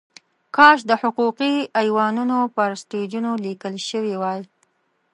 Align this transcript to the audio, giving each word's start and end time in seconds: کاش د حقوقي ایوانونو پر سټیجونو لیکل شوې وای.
کاش 0.55 0.79
د 0.89 0.91
حقوقي 1.01 1.53
ایوانونو 1.81 2.37
پر 2.55 2.69
سټیجونو 2.81 3.31
لیکل 3.45 3.75
شوې 3.89 4.15
وای. 4.21 4.41